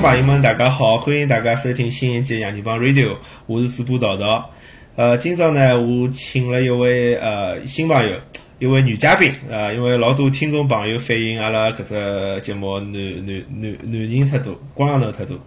[0.00, 3.10] 朋友们，大家好，欢迎大家收听新一期《杨金帮 Radio》，
[3.44, 4.50] 我是主播桃桃。
[4.96, 8.16] 呃，今朝呢，我请了一位呃新朋友，
[8.58, 12.92] 一位女嘉宾啊、因为老多听众朋友反映阿拉搿只节目男
[13.26, 15.38] 男男男人太多，光头太多，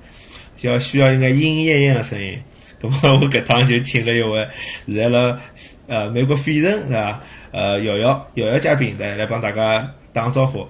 [0.62, 2.38] 要需要一个莺莺燕燕的声音。
[2.80, 4.48] 咁么我搿趟就请了一位
[4.86, 5.40] 现在辣
[5.88, 7.24] 呃美国费城是吧？
[7.52, 10.68] 呃瑶瑶瑶瑶嘉宾来来帮大家打个招呼。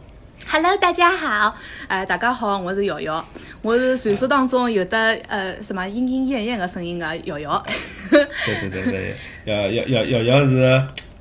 [0.47, 1.55] Hello，大家好，
[1.87, 3.25] 呃，大家好，我是瑶瑶，
[3.61, 4.97] 我是传说当中有的
[5.27, 7.63] 呃什么莺莺燕燕的声音的瑶瑶。
[8.11, 8.25] 对
[8.61, 9.13] 对对对，
[9.45, 10.51] 瑶瑶瑶瑶瑶是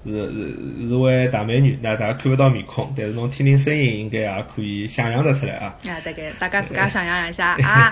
[0.04, 5.76] 是是是位大美女，那大家看不到面孔，但是侬听听声音，应该也可以想象得出来啊。
[5.88, 7.90] 啊，大概大家自家想象一下 啊。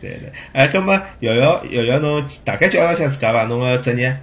[0.00, 3.44] 对对，哎，葛么瑶瑶瑶瑶侬大概介绍一下自家吧？
[3.44, 4.16] 侬个职业？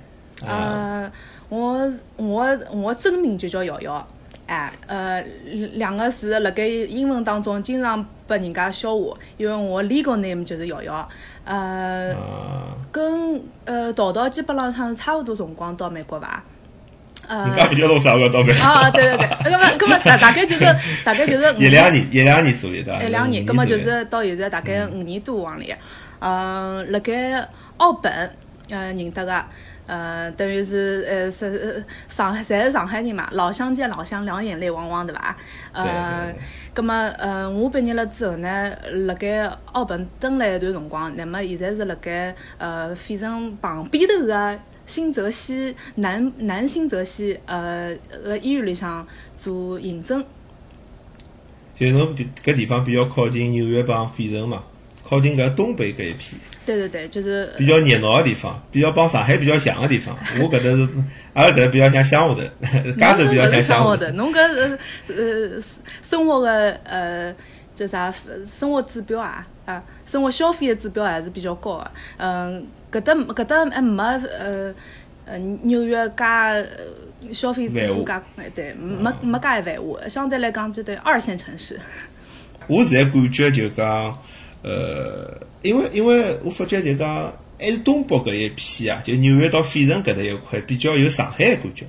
[0.46, 1.12] 呃，
[1.50, 4.08] 我我我真名就叫瑶瑶，
[4.46, 5.24] 哎，呃，
[5.74, 11.08] 两个字辣盖英文当中经常被人家笑话，因为我 legal name 就是瑶瑶，
[11.46, 16.44] 呃，啊，跟呃淘淘基本浪向是差勿多辰光到美国伐？
[17.26, 18.52] 呃人，家比较多啥个到没？
[18.60, 20.66] 啊，对对对，那么那么大大概就是
[21.06, 23.02] 大概就是 一两年，一两年左右对伐？
[23.02, 25.74] 一两年，五葛么就是到现在大概五年多往里，
[26.20, 28.12] 嗯，辣盖澳本
[28.70, 29.46] 呃认得个，
[29.86, 35.38] 呃，等于是呃是呃上海，侪是上海人嘛，老乡见老乡，两眼泪汪汪，对伐？
[35.74, 36.34] 呃
[36.74, 38.74] 葛么呃我毕业了之后呢，
[39.06, 44.60] 辣盖澳本蹲了一段辰光，那么现在是辣盖呃费城旁边头个。
[44.86, 47.96] 新泽西南南新泽西呃
[48.26, 50.22] 呃医院里向做行政，
[51.74, 54.62] 就是侬搿地方比较靠近纽约帮费城嘛，
[55.08, 60.16] 靠近搿东北搿一片，对对对，就是比较热闹个地方，比较帮上海比较像个地方。
[60.40, 60.88] 我搿搭是，
[61.34, 62.42] 阿拉搿搭比较像乡下头，
[62.98, 65.62] 加州比较像乡下的，侬搿呃呃
[66.02, 67.34] 生活个呃
[67.76, 68.14] 叫啥
[68.46, 71.92] 生活指标啊啊，生活消费的指标还是比较高个。
[72.18, 74.74] 嗯，搿搭搿搭还没呃
[75.26, 76.64] 呃纽约加呃
[77.32, 81.80] 消费指数加哎对，没没介繁华，相对来讲就对二线城市。
[82.68, 84.18] 我现在感觉就讲，
[84.64, 91.86] 呃，因为因为我发觉就讲，还是东北搿一片啊，就纽约到费城搿搭一块比较有上海的感觉。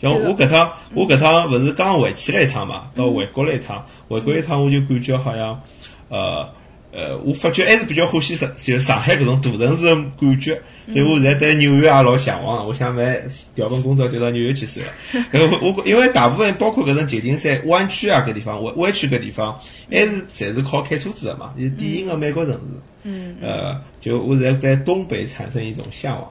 [0.00, 5.62] 像我搿趟，我搿趟勿是刚回去了一趟嘛，到回国了一趟，回国一趟我就感觉好像，
[6.08, 6.48] 呃
[6.90, 10.60] 呃，我发觉还是比较欢喜上，就上海搿种大城市的感觉。
[10.88, 13.20] 所以我现在对纽约也老向往的，我想买
[13.54, 14.92] 调份工作调到纽约去算了。
[15.32, 19.56] 搿我我因为大部分包括搿种旧金山湾区啊搿地方，湾湾区搿地方，
[19.90, 22.60] 还是侪是靠开车子的嘛，就是典型的美国城市。
[23.04, 26.30] 嗯，呃，就我现在对东北产生一种向往。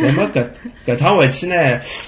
[0.00, 0.46] 那么搿
[0.86, 1.54] 搿趟回去呢，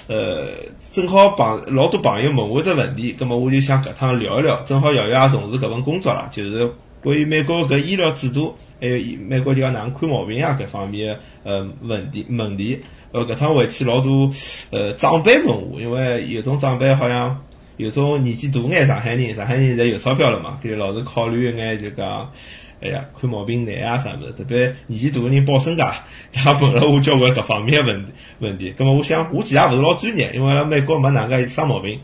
[0.07, 0.55] 呃，
[0.93, 6.71] 正好朋老多朋友问我只问题，葛么我就想搿趟聊一聊，正好瑶瑶也从事搿份工作啦，就是
[7.03, 12.81] 关于美国搿医疗制度，还有以美国就讲哪能看毛病啊搿方面呃问题问题。
[13.13, 14.31] 呃，搿趟回去老多
[14.71, 17.45] 呃长辈问我，因为有种长辈好像
[17.77, 22.33] 有种年纪大眼上海人，上海人现在有钞票了嘛，就老是考虑一眼就讲。
[22.79, 25.95] 哎呀，看毛病难啊啥物事，特别年纪大个人报身价，
[26.33, 28.05] 也问了我交关各方面的问
[28.41, 28.75] 问题。
[28.77, 32.01] 咁么我想，我其实也勿是老专业，因为辣美国没哪能介生毛病。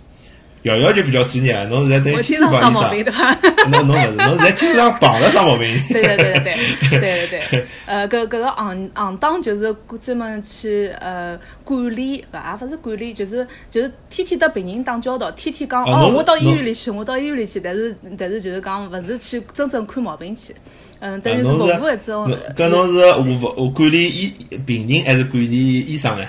[0.63, 3.37] 瑶瑶就比较专业了，侬是在等于我经常生，生毛病对伐？
[3.69, 5.77] 侬侬勿是，侬现在经常碰着生毛病。
[5.89, 6.43] 对对对对
[6.91, 20.55] 对对对对，呃，搿搿个行行当就是专门去呃管理，勿也勿是管理，就是就是天天搭病人打交道，天天讲哦，我到医院里去，我到医院里去，但是但是就是讲勿是去真正看毛病去，
[21.01, 24.33] 嗯，等于是服务一种侬搿侬是服务管理医
[24.65, 26.25] 病人还是管理医生呢？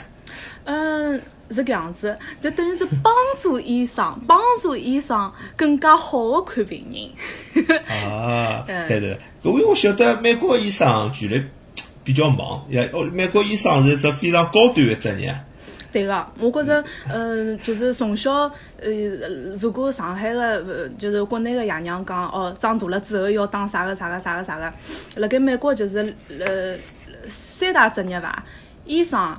[0.64, 1.22] 嗯。
[1.50, 7.70] 是搿样子，就等于是帮助医生，帮助医生更加好的看病人。
[7.86, 11.44] 啊， 嗯对对，因为我晓得美国医生权力
[12.04, 15.36] 比较忙，也哦，美国医生是一只非常高端的职业。
[15.92, 18.32] 对个，我觉着，呃，就是从小，
[18.82, 18.90] 呃，
[19.62, 24.74] 如果上海个，呃就是国内个爷娘讲，哦，长大了之后要当啥个啥个啥个啥个，
[25.18, 26.76] 辣盖美国就是，呃，
[27.30, 28.44] 三大职业伐，
[28.86, 29.38] 医生，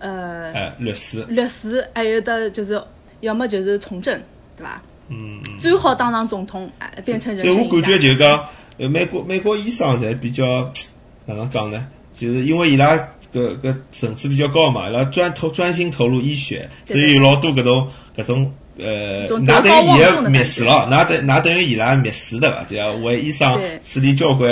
[0.00, 2.82] 呃，哎，律师，律师，还有的就是，
[3.20, 4.20] 要么就是从政，
[4.56, 4.82] 对伐？
[5.08, 7.98] 嗯，最好当上总统，哎，变成人所以我感觉。
[7.98, 8.44] 就讲，
[8.78, 10.72] 呃，美国美国医生侪比较
[11.24, 11.86] 哪能讲呢？
[12.12, 12.96] 就是因为伊拉
[13.32, 22.62] 搿搿层次比较高嘛，伊拉专投专心投入医学，所以有老多搿种搿种呃，种㑚等于伊个蔑视了，㑚等㑚等于伊拉蔑视对伐？
[22.64, 24.48] 就要为医生对处理交关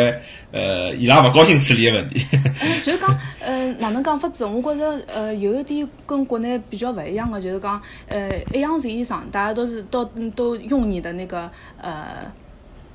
[0.51, 2.27] 呃伊拉勿高兴处理的问题。
[2.33, 4.45] 嗯， 就是讲，呃，哪能讲法子？
[4.45, 11.49] 我觉着，呃，有一点跟国内比较勿一样个，就是讲，呃，一样是医生，大家都是都都用你的那个
[11.81, 12.33] 呃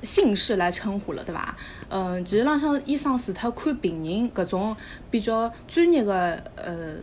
[0.02, 1.56] 姓氏来称呼了，对伐？
[1.88, 4.76] 嗯，其实浪向医生除脱看病人搿种
[5.10, 6.96] 比较专业的呃。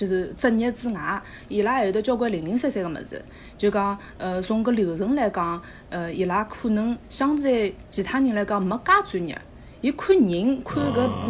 [0.00, 3.22] 就是职业之外，伊拉还有得交关零零散散个物事。
[3.58, 5.60] 就讲，呃，从搿流程来讲，
[5.90, 9.38] 呃，伊拉可能相对其他人来讲没介专业。
[9.82, 10.82] 伊看人看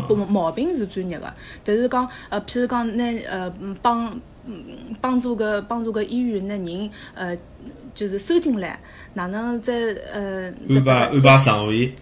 [0.09, 1.35] 搿毛病是专业个，
[1.65, 3.53] 但是讲，呃，譬如讲，拿呃
[3.83, 4.21] 帮
[5.01, 7.37] 帮助搿帮助搿医院拿人呃，
[7.93, 8.79] 就是收进来，
[9.15, 9.73] 哪能再
[10.13, 11.93] 呃安排安排床位。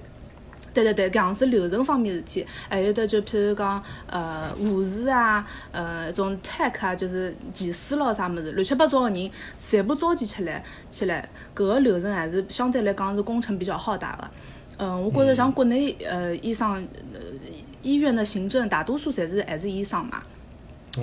[0.83, 14.31] 对对对，搿样子流程方面事体，还有的就譬如讲，呃，护士啊，呃，种 tech 啊，就是技师咯啥物事，乱七八糟个人，全部召集起来，起来，搿个流程还是相对来讲是工程比较浩大个。
[14.79, 16.75] 嗯，我觉着像国内呃医生，
[17.13, 17.21] 呃
[17.83, 20.23] 医院的行政大多数侪是还是医生嘛。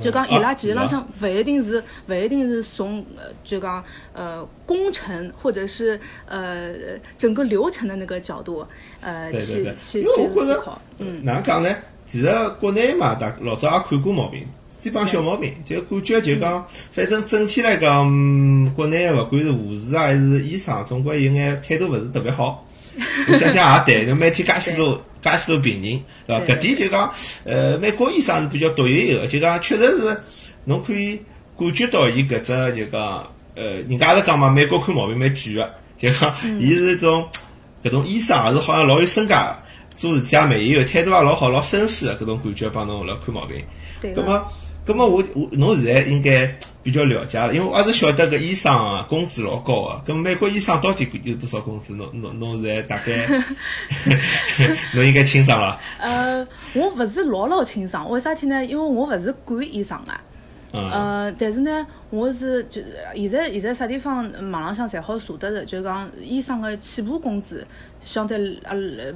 [0.02, 3.84] 就讲伊拉其实浪向勿一定是勿一定是从呃就讲
[4.14, 6.74] 呃工程或者是呃
[7.18, 8.66] 整个流程的那个角度
[9.02, 10.82] 呃去去去思考。
[10.98, 11.76] 嗯，哪能讲呢？
[12.08, 12.28] 其实
[12.60, 14.46] 国内嘛，大老早也看过毛病，
[14.80, 18.06] 基本上小毛病，就感觉就讲，反正整体来讲，
[18.76, 22.64] 国内勿管是护士啊还是医生，总归有眼态度勿是特别好。
[23.28, 25.04] 我想想也对，每天介许多。
[25.26, 26.46] 介许多病人，对伐？
[26.46, 27.12] 搿点就讲，
[27.46, 30.22] 呃，美国医生是比较独一个，就讲确实是，
[30.66, 31.20] 侬可以
[31.58, 37.28] 感觉到伊搿只就讲，呃，人家也是讲嘛，美国看毛病蛮贵个，就讲，伊是一种
[37.84, 39.58] 搿种医生，也是好像老有身价，
[39.96, 43.64] 做事体也蛮有，态度也老好，老绅士个搿种感觉，帮侬来看毛病。
[44.00, 44.14] 对。
[44.14, 44.46] 葛么，
[44.86, 46.56] 葛么我我侬现在应该。
[46.86, 50.04] 比较了解了，因为我也是晓得搿医生啊，工资老高个。
[50.06, 51.96] 跟美国医生到底有多少工资？
[51.96, 53.26] 侬侬侬现在大概
[54.94, 55.80] 侬应该清爽了。
[55.98, 58.64] 呃，我勿是老老清爽，为啥体呢？
[58.64, 60.14] 因为我勿是管医生个。
[60.74, 62.82] 呃，但是呢，我是就
[63.14, 67.66] 现在现在啥地方网浪向侪好查得着，就讲医生个起步工资，
[68.02, 68.76] 相对呃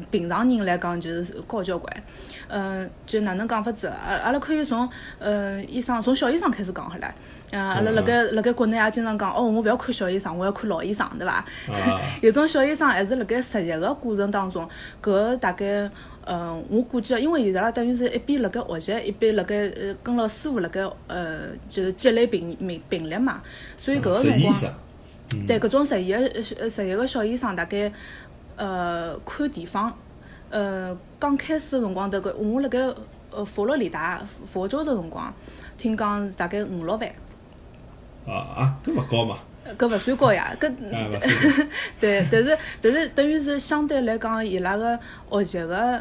[0.10, 2.04] 平常人来讲就是高交关。
[2.48, 3.88] 嗯，就哪能讲法子？
[3.88, 7.14] 阿阿拉可以从呃医生从小医生开始讲好来。
[7.52, 11.44] 啊，阿拉辣盖辣盖国内也经常讲，哦，我勿要看小医生，我要看老医生，对伐？
[12.22, 14.70] 有种小医生还是辣盖实习个过程当中，
[15.04, 15.90] 搿大概。
[16.32, 23.42] 嗯，我估计，因为伊拉等于是一边辣盖学习，一边辣盖呃跟牢师傅辣盖呃，就是积累病病病例嘛。
[23.76, 24.62] 所以搿个辰光，
[25.48, 27.92] 对搿种实习个实习个小医生，大概
[28.58, 29.92] 呃看地方，
[30.52, 32.78] 呃刚开始个辰光，迭个我辣盖
[33.32, 35.34] 呃佛罗里达佛州的辰光，
[35.80, 37.10] 听讲是大概五六万。
[38.28, 39.40] 啊啊，搿勿高嘛？
[39.80, 40.72] 搿勿算高呀，搿
[42.00, 45.00] 对，但是但是等于是相对来讲，伊拉个
[45.32, 46.00] 学习个。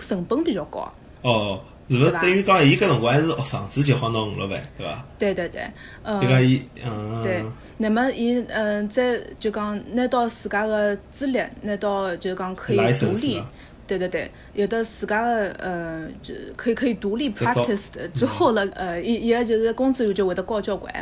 [0.00, 0.92] 成本比较高。
[1.22, 1.60] 哦，
[1.90, 5.04] 是不是等于讲伊搿辰光还是学生子就好拿五六万，对伐？
[5.18, 5.62] 对对对，
[6.02, 7.44] 嗯，就讲伊，嗯，对，
[7.76, 13.42] 那么伊嗯，再就讲拿到自家个资历，拿到就讲可以独立，
[13.86, 20.94] 对对对，有的自家个呃，就可以可以独立 practice 之后了，呃，伊伊个就是工资就会得高交关。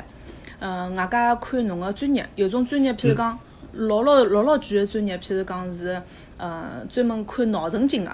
[0.58, 3.38] 嗯，外加看侬个专业，有种专业，譬如讲
[3.72, 6.02] 老老老老贵个专业，譬如讲是
[6.38, 8.10] 呃专门看脑神经个。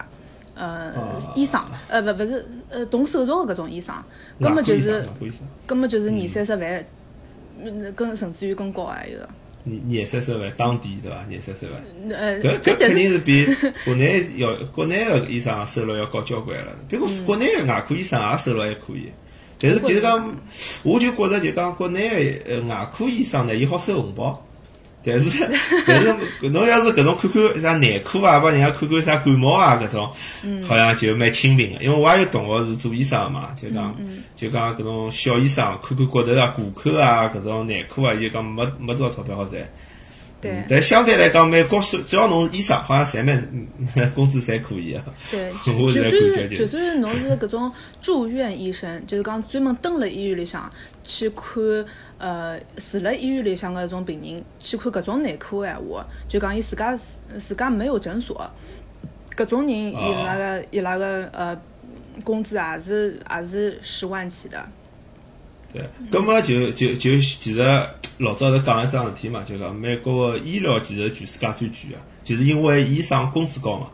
[0.55, 0.93] 呃，
[1.35, 3.95] 医生，呃，勿勿是，呃，动手术的搿种医生，
[4.41, 5.07] 根本就是，
[5.67, 6.85] 根本就是二三十万，
[7.63, 9.19] 嗯，更甚至于更高还有。
[9.67, 11.17] 二二三十万当地对伐？
[11.19, 11.83] 二三十万。
[12.11, 13.47] 呃，搿搿肯定是比
[13.85, 16.73] 国内要国内的医生收入要高交关了。
[16.89, 19.11] 比如国内的外科医生也收入还可以，
[19.59, 20.37] 但是就是讲，
[20.83, 24.47] 我就觉着就讲国内的呃外科医生呢，伊好收红包。
[25.05, 25.27] 但是，
[25.87, 26.15] 但是，
[26.49, 30.11] 侬要是搿种看看啥内科啊，帮人家看看啥感冒啊，搿种，
[30.67, 31.85] 好像就蛮亲民个。
[31.85, 33.95] 因为我也有同学是做医生嘛，就讲，
[34.35, 39.63] 就讲搿种小医生看看骨头啊、骨科啊，搿种内科啊，就讲没没多少钞票好赚。
[40.45, 45.03] 对，但相对来讲，美国是只要侬医生，好像侪蛮工资侪可以啊。
[45.31, 50.71] 对， 就算是就算是侬是搿种住院医生，就是讲专门蹲辣医院里向
[51.03, 51.63] 去看，
[52.19, 58.51] 呃，住辣医院里向个种病人去看搿种内科个闲话，就讲伊自家自家没有诊所，
[59.37, 61.59] 搿种人伊拉个伊拉个呃
[62.23, 64.65] 工资也是也是十万起的。
[65.75, 67.59] 对，葛么就就就其实
[68.19, 73.89] 老早是讲一桩事体嘛，就讲美国个医疗其实全世界最贵个，就是因为医生工资高嘛。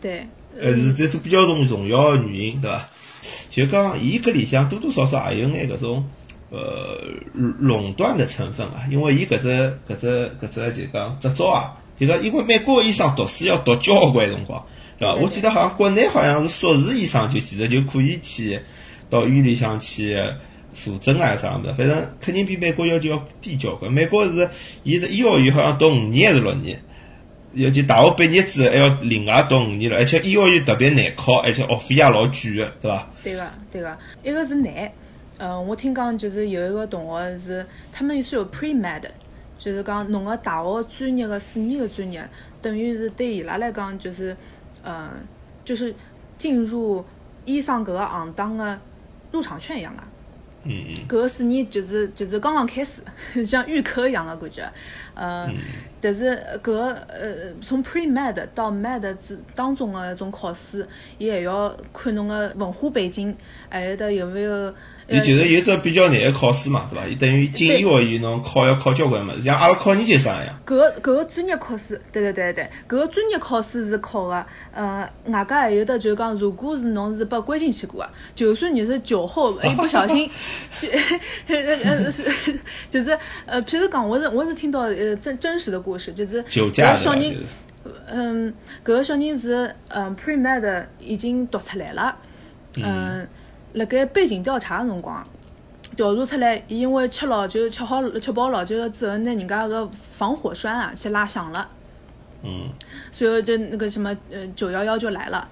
[0.00, 0.26] 对。
[0.58, 2.88] 呃，是这是比较重重要个原因，对伐？
[3.50, 6.08] 就讲伊搿里向多多少少也有眼搿种
[6.50, 6.98] 呃
[7.34, 14.64] 垄断的成分啊，因为伊搿只搿只搿只就讲执照啊，就讲因为美国个医生读书要读交关辰光，
[14.98, 15.14] 对伐？
[15.16, 18.60] 我记得好像国内好像是硕士医生就其实就可以去
[19.10, 20.16] 到医院里向去。
[20.74, 23.92] 辅证啊啥物事，反正肯定比美国要求要低交关。
[23.92, 24.48] 美国是，
[24.84, 26.78] 伊是医学院好像读五年还是六年，
[27.54, 33.10] 尤其大学毕业之后还要另外读五年了，而且医学院特别难考，而且学费也老贵个，对伐？
[33.22, 34.92] 对个，对个，一个是难，
[35.38, 39.02] 嗯，我听讲就是有一个同学是，他们是有 pre med，
[39.58, 42.28] 就是讲侬个大学专业个四年个专业，
[42.60, 44.36] 等于是对伊拉来讲就是，
[44.84, 45.10] 嗯，
[45.64, 45.94] 就是
[46.36, 47.04] 进入
[47.44, 48.78] 医生搿个行当个
[49.32, 50.02] 入场券一样个。
[51.08, 53.00] 搿个四年就是就是刚刚开始，
[53.44, 54.70] 像预科一样的感觉，
[55.18, 55.52] 呃，
[56.00, 56.30] 但是
[56.62, 60.86] 搿个呃从 pre med 到 med 之当中的一种考试，
[61.18, 63.34] 伊还要看侬个文化背景，
[63.68, 64.72] 还有得有没有。
[65.10, 67.06] 伊就是有只比较难个考试嘛，是伐？
[67.08, 70.60] 伊等于进医学院侬考要考交关物事，像阿拉考研究生一样。
[70.66, 80.30] 搿个搿个专业考试，对对对对，搿个专业考试是考个，呃，外加还有的就是讲，如果是侬是被关进去过个，就算你是酒后一不小心，
[80.78, 80.86] 就
[81.56, 82.24] 呃是
[82.90, 87.36] 就是呃，譬如讲，我是我是听到呃真真实的故事，就是酒驾小人，
[88.06, 88.52] 嗯，
[88.84, 92.16] 搿个小人是嗯 pre med 已经读出来了，
[92.82, 93.26] 嗯。
[93.74, 95.22] 辣盖背景调查个辰光，
[95.94, 101.68] 调查出来，伊因为吃老酒，吃好吃饱老酒了之后，拿人家个防火栓啊去拉响了。
[102.42, 102.70] 嗯。
[103.12, 105.48] 随后就那个什么呃九幺幺就来了，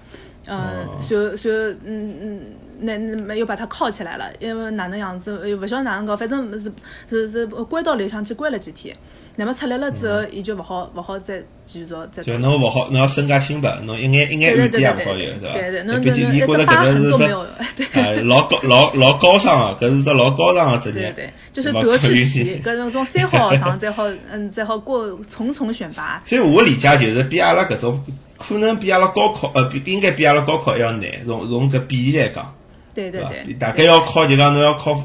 [0.47, 2.41] 嗯，随后随后嗯嗯。
[2.79, 6.71] 那那又把他铐起来了，因为哪能样子，又勿晓得哪能搞，反正是
[7.09, 8.95] 是是关到里向去关了几天。
[9.35, 12.23] 那么出来了之后，伊就勿好勿好再继续再。
[12.23, 15.53] 就侬勿好，侬要身家清白，侬一眼一眼污点也勿好有，对伐？
[15.53, 17.45] 对对，侬侬侬一只疤痕都没有。
[17.75, 18.23] 对。
[18.23, 21.11] 老高老老高尚个，搿是只老高尚个职业。
[21.13, 26.21] 对对，就是德智体，搿种种三好学生再好，嗯，再好过重重选拔。
[26.25, 28.03] 所以我理解就是比阿拉搿种
[28.37, 32.53] 可能比阿拉高考，呃，比应该比阿拉高考还要难，从从搿比例来讲。
[32.97, 34.95] 对对对，大概要考就讲侬要考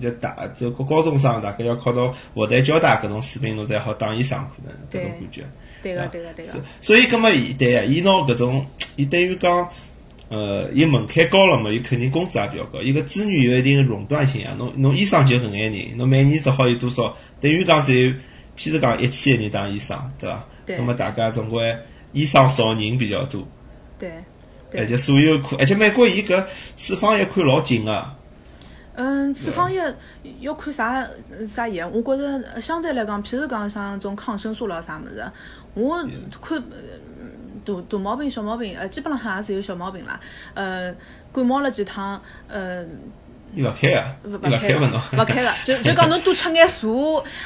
[0.00, 5.44] 就大就高中生，大概要考到复旦交大搿种水平，侬才好当医生可能搿种感觉。
[5.82, 6.52] 对个对个对个。
[6.80, 8.64] 所以，搿么伊对啊，伊拿搿种，
[8.96, 9.68] 伊等于讲，
[10.30, 12.80] 呃，伊门槛高了嘛，伊肯定工资也比较高。
[12.80, 17.18] 伊个资源有一定垄断性啊，侬侬医生就搿眼人，侬每年只好有多少？
[17.42, 18.12] 等于讲只有，
[18.56, 20.46] 譬如讲一千个人当医生，对伐？
[20.64, 20.78] 对。
[20.78, 21.76] 那么大家总归
[22.12, 23.46] 医生少，人比较多。
[23.98, 24.10] 对。
[24.76, 26.44] 而且所有看，而且美国伊搿
[26.76, 28.10] 处方药看老紧个。
[28.94, 29.92] 嗯，处方药
[30.40, 31.06] 要看啥
[31.46, 35.24] 啥药，我觉着相对来讲，譬如讲像种抗生素咯啥物事，
[35.74, 36.02] 我
[36.40, 36.62] 看
[37.64, 40.18] 大大毛病、小毛病，呃，基本浪向也是有小毛病啦。
[40.54, 40.94] 呃，
[41.32, 42.86] 感冒了几趟，呃。
[43.54, 44.78] 伊勿开啊，勿开个，
[45.16, 46.86] 勿开个，就就讲侬多吃眼茶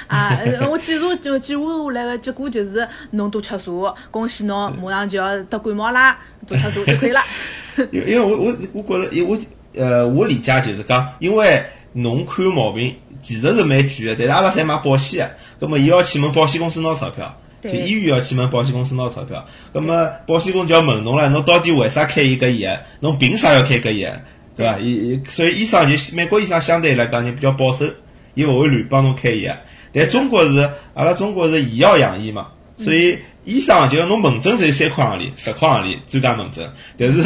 [0.09, 0.38] 啊！
[0.69, 7.21] 我记录就记录下来个结果就是侬多吃茶，恭喜侬马上就要得感冒啦，多吃茶就可以了。
[7.92, 9.38] 因因为我我我觉着，因我
[9.76, 15.28] 呃我理解就是讲，因为侬看毛病其实是蛮贵个，但是阿拉侪买保险
[15.61, 22.76] 个，葛末伊要去问保险公司拿钞票，就医院要去问保险公司拿钞票，那么保险公司就要问侬了，侬到底为啥开伊搿药？
[22.99, 24.12] 侬凭啥要开搿药？
[24.61, 24.79] 对伐？
[24.79, 27.87] 伊伊所以医生就美国医生相对来讲就比较保守，
[28.35, 29.57] 伊勿会乱帮侬开药。
[29.93, 32.49] 但中国是阿拉中国是以药养医嘛，
[32.79, 36.71] 所以医生就侬门诊只有三块行钿、十块行钿专家门诊。
[36.97, 37.25] 但是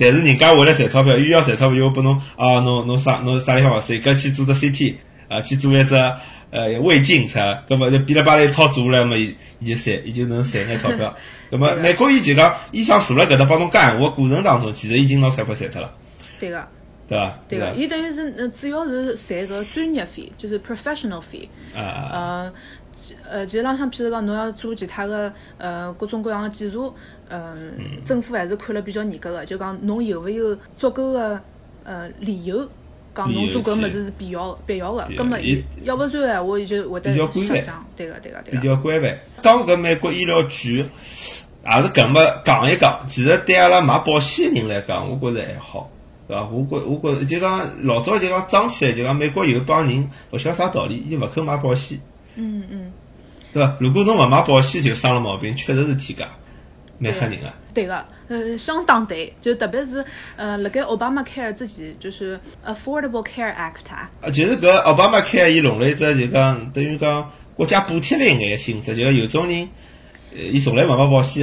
[0.00, 4.94] 但是人家为了赚钞票，又要赚钞票，又拨侬啊，侬侬啥侬啥地方勿适，搿去做只 CT
[5.28, 5.94] 啊，去做一只
[6.50, 11.14] 呃胃镜，啥，搿么就哔哩吧啦一套做下来嘛，伊伊就赚，伊就能赚眼钞票。
[11.50, 15.92] 搿么 美国伊就讲医生坐辣搿搭帮侬讲闲话过程当中，其实已经拿钞票赚脱了。
[16.38, 16.68] 对个，
[17.08, 17.38] 对伐？
[17.48, 21.48] 对个，伊等于是呃，主要是赚个专业费，就是 professional 费。
[21.74, 22.52] 啊呃，
[23.28, 26.92] 呃，其实浪向，譬如讲，侬要做其他个呃各种各样的检查，
[27.28, 27.72] 嗯，
[28.04, 31.40] 政府还是看了比较严格个，就讲侬有勿有足够个
[31.84, 32.68] 呃理由，
[33.14, 37.86] 讲侬做搿物事是必要必要个，葛末伊要勿然闲话，伊就会得下降。
[37.96, 38.60] 对个，对个，对个。
[38.60, 39.18] 比较规范。
[39.42, 43.06] 讲搿美国医疗局，也是搿么讲一讲。
[43.08, 45.90] 其实对阿拉买保险个人来讲，我觉着还好。
[46.28, 46.46] 对伐？
[46.46, 51.98] 我觉我觉就讲老早就讲装起来，就讲美国有一帮人勿晓得啥道理，伊勿肯买保险。
[52.36, 52.92] 嗯嗯。
[53.52, 53.76] 对伐？
[53.80, 56.28] 如果侬勿买保险，就生了毛病，确实是天价，
[56.98, 57.50] 蛮吓人个。
[57.72, 60.04] 对个，呃，相当对，就特别是
[60.36, 64.10] 呃，辣盖奥巴马 care 之前，就是 Affordable Care Act 啊。
[64.20, 69.68] 啊，就是搿奥巴马 care 伊弄了一只，就讲等于讲国家补贴了一眼性质，就讲有种人，
[70.36, 71.42] 呃，伊从来勿买保险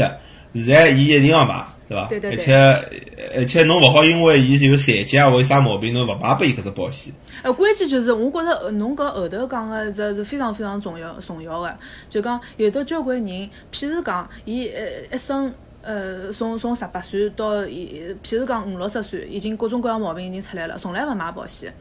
[0.54, 1.65] 个，现在伊一定要买。
[1.88, 2.08] 对伐？
[2.08, 2.38] 对对对。
[2.38, 7.13] 而且而且侬勿好因为伊有残疾啊或者啥毛病，侬勿买拨伊搿只保险。
[7.44, 11.77] 呃，关键就是我觉着侬搿后头讲个这是非常非常重要重要个，
[12.10, 21.74] 就讲有的交关人，譬如讲伊呃一生呃从从十八岁到伊，譬如讲五六十岁，已经各种各样毛病已经出来了，从来勿买保险。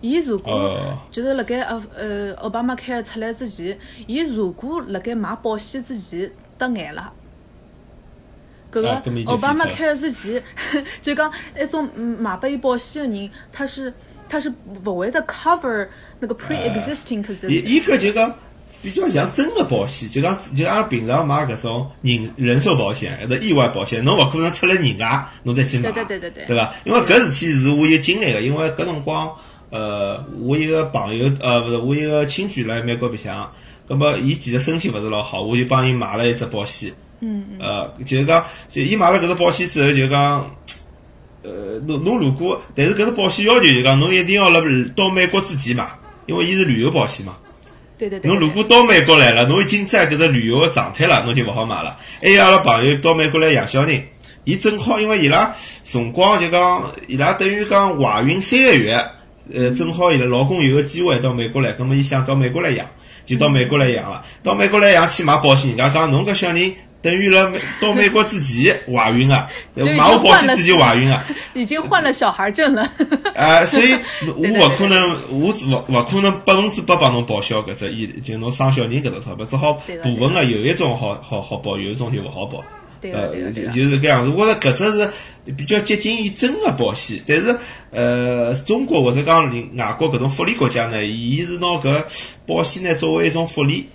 [0.00, 0.78] 伊如果
[1.10, 7.12] 就是辣盖呃呃奥巴马开出来之前，伊如果辣盖买保险之前得癌了。
[8.76, 10.42] 搿个奥巴 马开之前，
[11.00, 13.92] 就讲一种嗯买拨伊保险的人，他是
[14.28, 14.52] 他是
[14.84, 15.88] 勿会得 cover
[16.20, 17.48] 那个 pre-existing 伊 condition。
[17.48, 18.34] 伊搿就讲
[18.82, 26.74] 比较像真个保险，就讲就阿拉平常买搿种人人寿保险或者意外保险，侬勿可能出了人外侬再去买，对对对对对对伐？
[26.84, 29.34] 因为搿事体是我有经历个，因为搿辰光
[29.70, 33.50] 呃，我一个朋友呃勿是我一个亲眷来美国白相，
[33.88, 36.92] 葛末伊其实身体勿是老好，我就帮伊买了一只保险。
[37.20, 40.50] 嗯嗯呃，就是讲，就伊买了搿只保险之后，就讲，
[41.42, 44.60] 呃，侬侬如果，但是搿只保险要求就讲，侬一定要辣
[44.94, 45.90] 到美国之前买，
[46.26, 47.36] 因为伊是旅游保险嘛。
[47.98, 48.30] 对对对。
[48.30, 51.96] 侬如果到美国来了，侬已经在搿只旅游个状态了，侬就勿好买了。
[52.20, 54.02] 还有阿拉朋友到美国来养小人，
[54.44, 58.92] 伊正好因为伊拉辰光就讲，伊拉等于讲怀孕三个月，
[59.54, 62.86] 呃，正好伊拉老公有个机会到美国来，葛么伊想到美国来养，
[63.24, 64.22] 就到美国来养了。
[64.42, 66.74] 到美国来养去买保险，人家讲侬搿小人
[67.06, 69.46] 等于辣美到美国之前怀孕个，
[69.76, 71.20] 就已经买好保险之前怀孕个。
[71.54, 72.82] 已经患了小孩症 了。
[73.36, 73.92] 啊， 所以
[74.26, 82.64] 我对对勿可能，我只勿勿可能百分之百帮侬报销搿只医，就侬生小人搿只钞票，只好部分个有一种好好好报，有一种就勿好报。
[83.00, 83.70] 对对个对个。
[83.70, 84.30] 就就是搿样子。
[84.36, 85.10] 我觉着搿只是
[85.56, 87.56] 比较接近于真个保险，但是
[87.92, 92.02] 呃，中国或者讲外国搿种福利国家呢，伊是拿搿
[92.46, 93.86] 保险呢作为一种福利，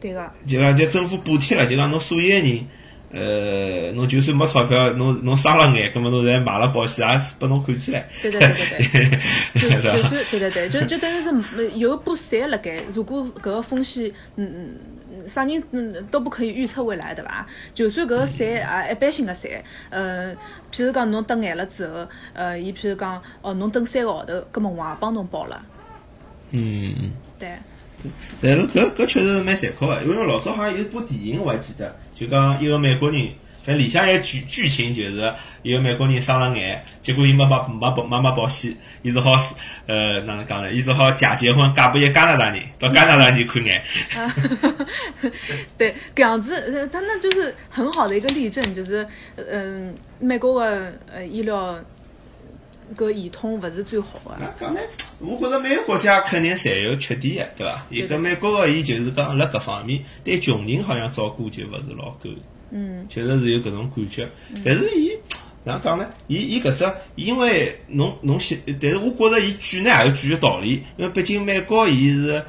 [0.00, 0.30] 对个。
[0.46, 2.66] 就讲就政府补贴了，就讲侬所有人。
[3.12, 8.06] 呃，侬就算没钞票，侬侬生了眼，葛么侬侪买了保险，也是拨侬看起来。
[8.20, 9.20] 对对对对对。
[9.62, 12.82] 就就算对对对，就就等于是呃有补税辣盖。
[12.92, 14.74] 如果搿个风险，嗯嗯。
[14.74, 17.46] 嗯啥人嗯都不可以预测未来，对伐？
[17.72, 19.50] 就算搿个伞啊，一般性个伞，
[19.88, 20.34] 呃，
[20.70, 25.64] 譬如讲侬得眼了之后，呃，伊譬如讲哦，侬等三个号头，葛末我也帮侬报了，
[26.50, 27.12] 嗯。
[27.38, 27.48] 对。
[28.40, 33.28] 但是搿搿确实是蛮残酷个，因为老早好像有一部电影我还记得，就讲一个美国人，
[33.64, 39.32] 反里向一个剧剧情就是一个美国人生了癌，结果伊没买没保没买保险，伊只好
[39.86, 40.70] 呃哪能讲呢？
[40.72, 43.84] 伊只好假结婚嫁拨一个加拿大人，到加拿大去看癌。
[45.76, 49.04] 对，搿样子，他那就是很好的一个例证，就是，
[49.36, 51.76] 嗯、美国个呃医疗
[52.94, 54.36] 搿系统勿是最好的。
[54.38, 54.80] 那讲呢，
[55.18, 57.86] 我觉着每个国家肯定侪有缺点个，对伐？
[57.90, 62.30] 伊对搿美国个伊就是讲辣搿方面对穷人好像照顾就勿是老够。
[62.70, 64.28] 嗯确实是有搿种感觉。
[64.64, 65.12] 但是伊
[65.64, 66.08] 哪能讲呢？
[66.28, 72.44] 伊伊搿只，因为侬侬想，但是我觉着伊举呢也有举个道理，因为毕竟美国伊是，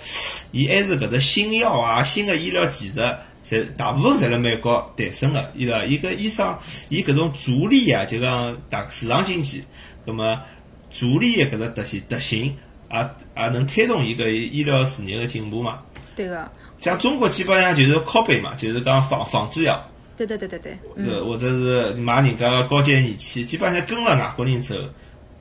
[0.52, 3.00] 伊还是搿只新药啊、新个医疗技术，
[3.47, 9.63] 侪大部分侪辣美国诞生个，伊个伊搿医生，伊搿种逐利啊，就讲大市场经济，
[10.08, 10.41] 葛么
[10.89, 12.56] 逐利的搿只特性特性，
[12.89, 12.98] 也
[13.36, 15.82] 也能推动伊个医疗事业个进步嘛。
[16.15, 19.86] 对个，像中国基本上就是靠背嘛，就是讲仿仿制药。
[20.15, 24.74] 对对对对对，嗯，呃，或者是买人家个高阶仪器，基本上跟了外国人走，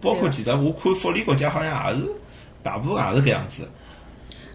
[0.02, 2.06] 包括其实我看福利国家好像也是
[2.62, 3.62] 大部分也是搿样子。
[3.62, 3.70] 嗯，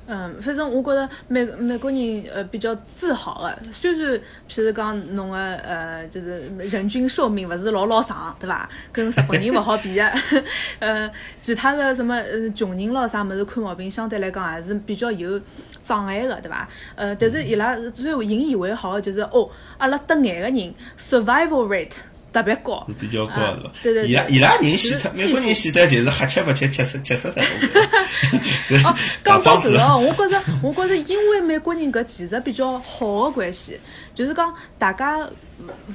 [0.07, 8.67] 嗯反正我觉着美美国人呃比较自豪的，虽然譬如讲侬个呃就是人均寿命勿是老老长，对伐？
[8.91, 10.11] 跟日本人勿好比个，
[10.79, 11.09] 呃，
[11.41, 15.39] 其他的什么呃穷人咯啥物事看毛病相对来讲还是比较有
[15.83, 16.67] 障碍个，对伐？
[16.95, 21.97] 呃，但是伊拉最引以为豪的就是哦，阿拉得癌个人 survival rate
[22.31, 23.71] 特别高是，比较高啊是吧？
[23.81, 25.71] 对对对伊拉伊拉人死就是脱，美国人就是
[26.11, 28.89] 瞎吃勿吃，吃死吃死脱。
[28.89, 33.79] 哦，讲到搿个我觉着，我觉着，因为美国人搿技术比较好的关系，
[34.15, 35.19] 就是讲大家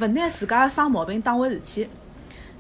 [0.01, 1.89] 勿拿自家生毛病当回事体。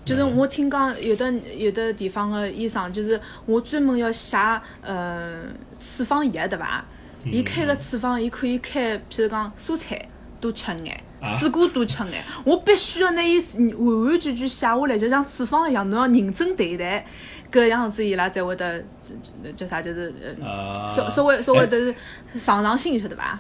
[0.05, 4.37] 就是我听讲有的有的地方的医生，就是我专门要写
[4.81, 5.43] 呃
[5.81, 6.85] 处方药，对伐？
[7.25, 10.01] 伊开个处方，伊可以开，譬如讲蔬菜
[10.41, 11.03] 多吃眼，
[11.39, 12.25] 水果多吃眼。
[12.45, 13.39] 我必须要拿伊
[13.79, 17.05] 完完全全写下来，就像处方一样，侬要认真对待。
[17.51, 21.95] 搿样子伊拉才会得叫叫啥，就是呃啊稍稍微稍微得
[22.33, 23.39] 是上上心，晓得伐？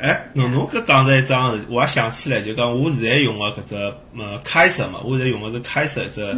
[0.00, 3.74] 哎，侬侬搿讲着一桩事，我也想起来，就讲我现在用个搿只
[4.18, 6.34] 呃开设嘛，我现在用个是开设只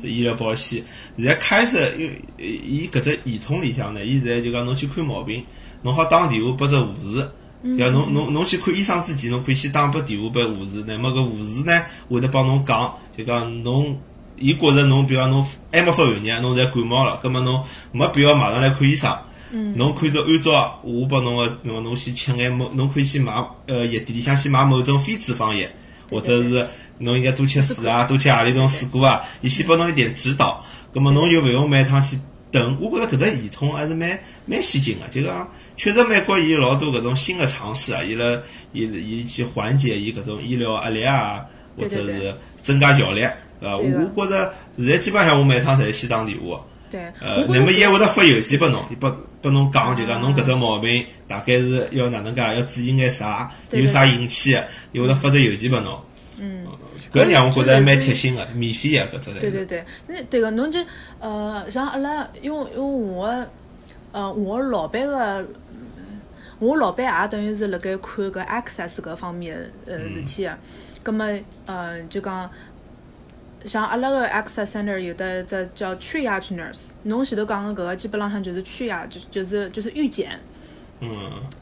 [0.00, 0.82] 只医疗保险。
[1.16, 5.44] 现在开设因为伊搿只系统里向呢，伊现在就讲侬去看毛病，
[5.82, 7.28] 侬好打电话拨只护士。
[7.64, 13.98] 就讲侬侬侬去看医生之前，侬可以先打拨电话拨护士，那么搿护士呢会得帮侬讲，就讲侬。
[14.36, 19.16] 伊觉着侬，比方侬还没发寒热，侬侪感冒了，葛末侬没必要马上来看医生。
[19.76, 23.32] 侬可以按照我拨侬个，侬侬先吃眼某，侬可以先买
[23.68, 25.68] 呃药店里向先买某种非处方药，
[26.10, 30.64] 或者是侬应该多吃水啊，多吃何里种水果啊，伊先拨侬一点指导。
[30.92, 32.18] 葛末侬就勿用每趟去
[32.50, 32.76] 等。
[32.80, 38.40] 我觉着搿只系统还是蛮蛮先进个，就讲确实美国伊有老多搿种新个尝试啊，伊拉
[38.72, 41.44] 伊伊去缓解伊搿种医疗压力啊。
[41.76, 42.32] 或者是
[42.62, 43.22] 增加效率，
[43.60, 43.76] 对伐？
[44.14, 46.64] 我觉着现在基本上我每趟侪是先打电话。
[46.88, 49.10] 对，呃，那么伊还会得发邮件拨侬，伊拨
[49.42, 56.00] 拨侬讲就讲啊侬搿只毛病大概是要哪能介，要注意眼啥，有啥引起的，伊会得发只邮件拨侬。
[56.38, 56.64] 嗯。
[57.12, 59.40] 搿让我觉着蛮贴心个，免费个搿只侪。
[59.40, 60.78] 对对对，那对个，侬就
[61.18, 63.46] 呃，像阿拉，因为因为我
[64.12, 65.44] 呃，我老板个，
[66.64, 70.58] 我老板也等于是辣盖看搿 access 搿方面呃事体个，
[71.02, 71.24] 葛么
[71.66, 72.50] 呃就讲。
[73.66, 80.38] 像阿拉个 access center 有的只叫 triage nurse，侬前头讲个搿个基本浪向就是 triage，就就是就是预检、
[81.00, 81.08] 嗯，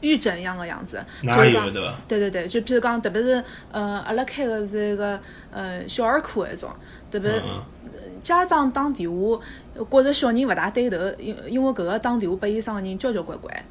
[0.01, 1.01] 预诊一样个样子。
[1.21, 1.95] 哪有对伐？
[2.05, 5.17] 对对对，就譬如讲，特别是呃，阿拉开个是一个
[5.49, 6.69] 呃小儿科那种，
[7.09, 7.63] 特别嗯
[8.21, 9.39] 家长打电话，
[9.89, 13.65] 觉着小人勿大对头，因因为搿个打电话拨医生个人交交关关。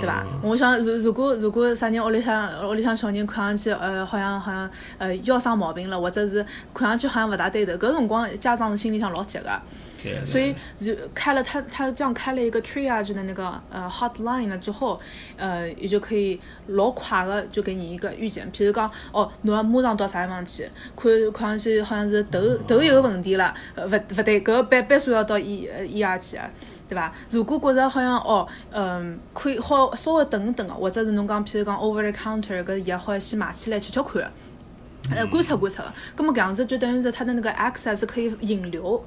[0.00, 0.24] 对伐？
[0.24, 9.60] 嗯我想，如如果如果啥人屋里向屋里向小人看上去，呃，好像好像呃腰生毛病了，或者是看上去好像勿大对头，搿辰光家长是心里向老急个。
[10.22, 15.00] 所以就开了他他这样开了一个 triage 的那个呃 hotline 了之后，
[15.38, 26.50] 呃也就可以老快的就给你一个预警，譬如讲哦，侬要马上到啥地方去，看看上去好像是头头有问题了，呃勿勿对，搿个必必须要到医呃医院去的，
[26.88, 27.12] 对伐？
[27.30, 34.30] 如果觉着好像哦，嗯，可以好稍微等一等个，或者是侬讲譬如讲 over the counter 搿药好先买起来吃吃看。
[35.14, 39.04] 呃，观察观察个，葛么搿样子就等于是它的那个 access 可以引流，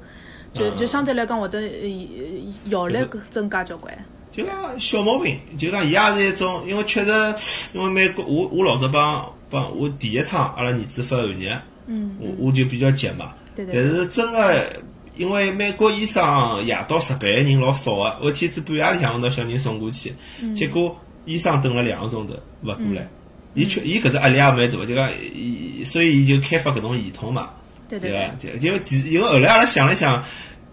[0.54, 2.98] 就就相对来讲会得呃效率
[3.30, 3.98] 增加交关。
[4.30, 13.34] 就讲小毛病，就讲伊也是一种，因为确实，因为美国，我我老早帮帮我第一趟阿拉儿子发寒热，嗯，我我就比较急嘛。
[13.56, 14.72] 对对但是真个，
[15.18, 23.08] 因为美国医生夜到值班的人老少个，我天子半夜里向拿小人送过去，嗯结果医生等了两个钟头勿过来。
[23.54, 27.50] 伊确伊搿只压力也蛮大，就讲伊，所以伊就开发搿种系统嘛。
[27.90, 28.36] 对伐？
[28.38, 30.24] 就就其因为后来阿拉想了想，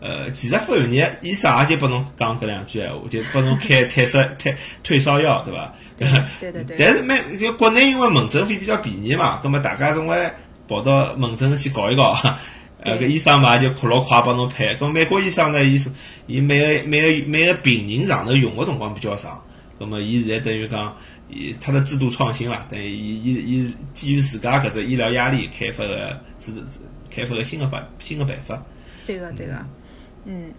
[0.01, 5.73] 呃，其实发寒热，医生也就拨侬讲搿两句闲话，就拨侬开 退烧退退烧药，对伐？
[5.97, 6.09] 对
[6.41, 10.31] 对对对但是美就国内因为门诊费比较便宜嘛，葛末大家总归
[10.69, 12.15] 跑到门诊去搞一搞。
[12.85, 14.75] 呃，对搿医生嘛就快老快帮侬配。
[14.77, 15.91] 搿美国医生呢，伊是
[16.27, 19.43] 伊每个每个每个病人上头用个辰光比较长，
[19.79, 20.97] 葛末伊现在等于讲，
[21.29, 26.53] 伊他的制度创新啦，等于伊伊伊基于自家搿只医疗压力开发个制
[27.11, 28.63] 开发个新个办新个办法。
[29.07, 29.67] 对个对个，
[30.25, 30.53] 嗯。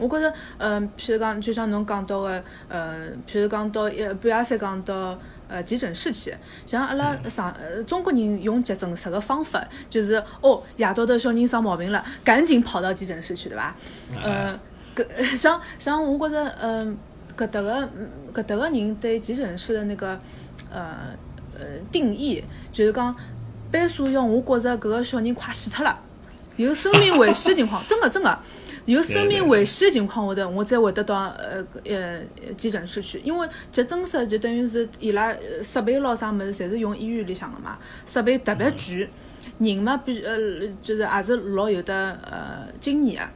[0.00, 6.34] 我觉着，嗯，譬如讲，就像侬讲到个，呃，譬如讲到呃半夜三讲到呃急诊室去，
[6.66, 13.74] 像阿拉上呃中国人用急诊室个方法，就是哦夜到头小人生毛病了，赶紧跑到急诊室去，对伐？
[14.22, 14.58] 呃，
[14.94, 16.96] 搿 像像我觉着，嗯，
[17.36, 20.20] 搿搭个嗯搿搭个人对急诊室的那个
[20.70, 20.96] 呃
[21.54, 23.16] 呃定义，就是讲，
[23.72, 25.98] 班数要我觉着搿个小人快死脱了。
[26.56, 28.36] 有生命危险的情况，真的真的
[28.88, 32.20] 有生命危险的情况下头，我才会得到呃呃
[32.56, 39.06] 急诊室去，因为急诊室就等于是伊拉呃设备咯啥物事，侪是用医院里向个嘛，设备特别全，
[39.58, 40.38] 人嘛比呃
[40.82, 43.30] 就是也是老有的呃经验个。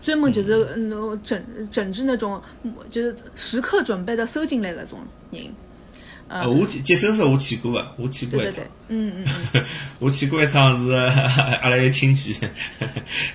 [0.00, 2.40] 专门就是那种诊诊治那种，
[2.88, 5.00] 就是时刻准备着收进来搿种
[5.32, 5.42] 人。
[6.28, 9.64] 呃，我急急诊室我去过个，我去过一趟嗯嗯嗯，
[9.98, 10.92] 我去过一趟是
[11.62, 12.36] 阿拉一个亲戚，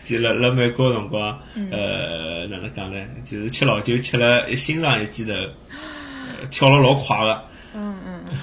[0.05, 3.03] 就辣辣美国辰光，嗯呃，哪能讲呢？
[3.25, 7.43] 就是吃老酒吃了一心脏一记头，呃跳了老快个。
[7.75, 8.37] 嗯嗯嗯，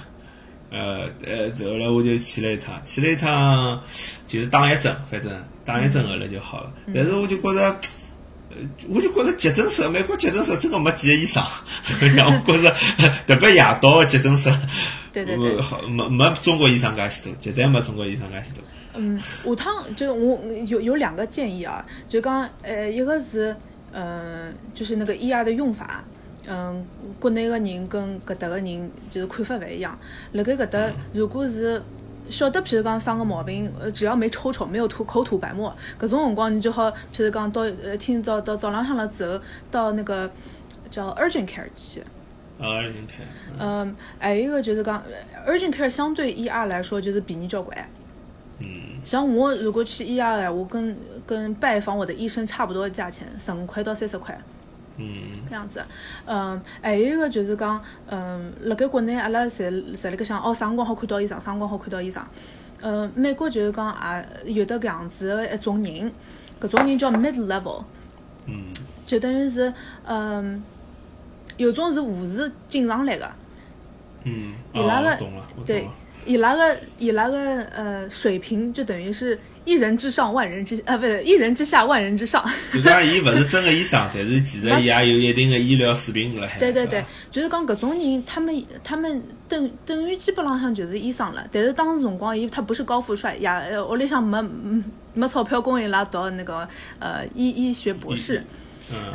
[0.71, 3.81] 呃 呃，后来我就去了一趟，去了一趟
[4.27, 5.31] 就是打一针，反正
[5.65, 6.73] 打一针后来就好了。
[6.87, 7.77] 嗯但是我就觉着。
[8.51, 8.57] 呃，
[8.89, 11.43] 我就觉着急诊室，美国急诊室真个没几个医生，
[12.17, 12.75] 让我觉着
[13.27, 14.53] 特别夜到个急诊室，
[15.13, 15.57] 对对对
[15.89, 18.63] 没没中国医生介许多，绝对没中国医生介许多。
[18.95, 23.55] 嗯，下趟就我有有两个建议啊，就讲呃，一个是
[23.93, 26.03] 呃，就是那个 ER 的用法，
[26.49, 26.85] 嗯，
[27.21, 29.97] 国内个人跟搿搭个人就是看法勿一样。
[30.33, 31.81] 辣盖搿搭，如果是
[32.31, 39.41] 晓得，譬如讲生个毛病，呃，只要没抽抽，没有吐口吐白沫，搿种辰光你就好，譬如讲到呃，听早到早浪向了之后，
[39.71, 40.31] 到那个
[40.89, 42.03] 叫 urgent care 去。
[42.61, 43.27] 啊，人看，
[43.59, 45.03] 嗯，还有一个就是讲
[45.47, 47.77] 呃，urgent care 相对 ER 来说就是便宜交关。
[48.63, 50.95] 嗯，像我如果去医院的，我跟
[51.27, 54.39] 跟拜访我的医生差不多的价钱，十五块到三十块
[55.01, 55.83] 嗯，这样子。
[56.27, 62.23] 嗯，还有一个就是讲，嗯，辣盖国内阿拉侪侪辣盖想，哦，啥辰光好看到医生，啥辰光好看到医生。
[62.83, 63.97] 嗯，美国就是讲
[64.47, 66.13] 也有的搿样子的一种人，
[66.61, 67.83] 搿种人叫 mid level，
[68.47, 68.73] 嗯，
[69.07, 69.73] 就等于是，
[70.05, 70.63] 嗯，
[71.57, 73.31] 有种是护士进上来的。
[74.25, 75.17] 嗯，伊拉个
[75.65, 75.93] 对了，
[76.25, 82.45] 伊拉个伊拉个呃水平就等于是一人之上万人之啊，不对一人之下万人之上。
[82.73, 86.59] 就讲伊勿是真个医生，但是其实伊也有一定的医疗水平辣海。
[86.59, 91.47] 对对对，就是讲搿种人，他们他们等等于基本浪向就是医生了。
[91.53, 94.83] 但是当时辰光，伊他不是高富帅，也呃屋里向没嗯
[95.15, 98.39] 没钞票供伊拉读那个呃医医学博士。
[98.39, 98.45] 嗯，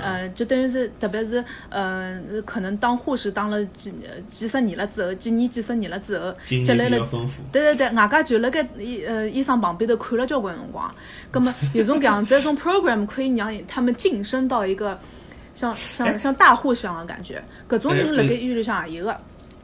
[0.01, 3.93] 呃，就等于是，特别是，呃，可能当护士当了几
[4.27, 7.07] 几十年了之后，几年几十年了之后，经积累了。
[7.51, 10.93] 对对对，外加就辣盖医呃医生旁边头看了交关辰光，
[11.31, 14.99] 葛么有种搿样子一种 program 可以让他们晋升到一个
[15.53, 19.11] 像像像大护士一样的感觉，搿种人辣盖医院里向也有个。
[19.11, 19.19] 呃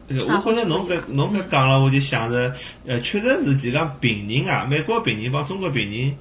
[0.10, 2.54] 我觉着侬搿侬搿讲了，我就想着，
[2.86, 6.14] 呃，确实是就讲病人啊，美国病人帮中国病人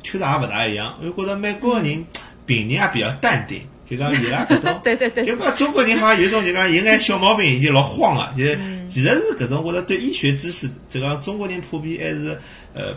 [0.00, 0.96] 确实也勿大一样。
[1.02, 2.04] 我觉着美国个人
[2.50, 4.78] 病人也比较淡定，就讲伊拉搿种。
[4.82, 8.42] 对对对就讲中国人好像有种就讲有眼小毛病已经老慌啊，就
[8.88, 12.36] 其实是搿种，我觉着对医学知识，这个中国人普遍还是
[12.74, 12.96] 呃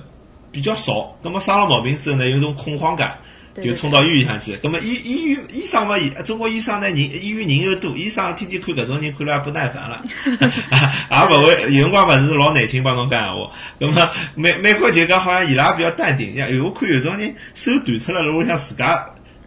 [0.51, 1.15] 比较少。
[1.21, 3.19] 那么生了毛病之后呢，有种恐慌感，
[3.61, 4.57] 就冲到医院上去。
[4.63, 13.51] 那么医医院医生嘛，中国医生呢人医院人又多，医生天天看搿种人看了也不耐烦了， 也勿会有辰光勿是老耐心帮侬讲闲话。
[13.77, 19.05] 那么美美国就讲好像伊拉比较淡定，像有我看有种人手断脱了，我想自家。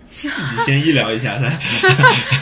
[0.08, 1.58] 自己先医疗一下噻，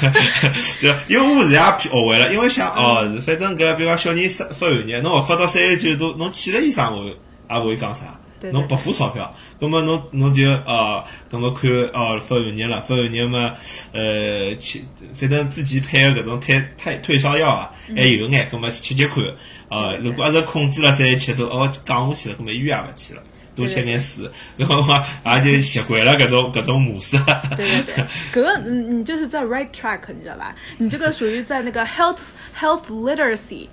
[0.80, 0.98] 对吧？
[1.08, 7.16] 因为我现在也学会了，因为想哦，反正搿比如讲小人发发寒热，侬发到三十九度，侬去了医生会
[7.50, 8.20] 也勿会讲啥，
[8.52, 13.52] 侬不付钞票，葛么侬侬就哦，葛么看哦发寒热了，发寒热嘛，
[13.92, 19.24] 呃，去反正自己配个搿种退退退烧药啊，还有眼，葛么吃吃看，
[19.68, 20.10] 哦，对对。
[20.10, 23.22] 如果要是控制了三十七度，哦降下去了，葛么医院也勿去了。
[23.54, 25.04] 多吃点水，然后嘛
[25.36, 27.16] 也就习惯了搿种 搿种模式。
[27.56, 30.54] 对对对，搿个你，你就是在 right track，你知道吧？
[30.78, 33.68] 你这个属于在那个 health health literacy，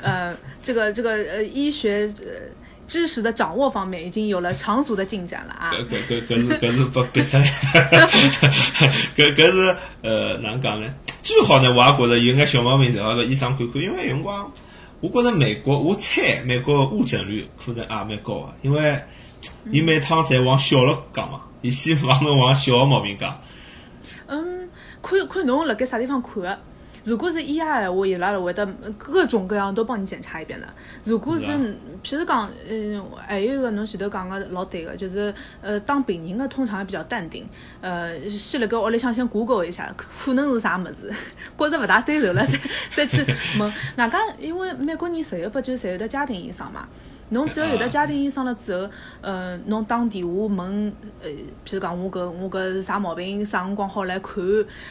[0.00, 2.50] 呃，这个这个呃医学呃
[2.88, 5.72] 知识的掌握方面已经有了长足的进展了啊。
[5.72, 7.44] 搿搿搿搿是搿是不逼出来，
[9.16, 10.88] 搿搿是呃哪能讲呢？
[11.22, 14.52] 最好呢，我也觉着有眼小毛病，侪好到医生看看，因为有辰光，
[15.02, 19.02] 我觉着美国，我猜美国误诊率可能也蛮高个，因为
[19.72, 23.40] 伊每趟侪往小了讲嘛，伊希望侬往小个毛病讲。
[24.28, 24.70] 嗯，
[25.02, 26.58] 看看侬辣盖啥地方看个。
[27.04, 28.64] 如果是医院闲话，伊拉会得
[28.96, 30.66] 各种各样都帮你检查一遍的。
[31.04, 31.46] 如果是
[32.04, 37.44] 譬如讲，嗯，还有一个侬前头讲个老对个，就是呃，当病人个通常也比较淡定，
[37.80, 41.12] 呃，先辣盖屋里向先 Google 一下，可能是啥物事，
[41.58, 42.58] 觉着勿大对头了，再
[43.04, 43.24] 再去
[43.58, 43.72] 问。
[43.96, 46.86] 外加因为美国人十有八九侪有得家庭医生嘛。
[47.30, 48.90] 侬只要有得家庭医生了之后，
[49.22, 51.30] 呃，侬打电话问，呃，
[51.64, 54.44] 譬如讲我搿我搿是啥毛病，啥辰光好来看，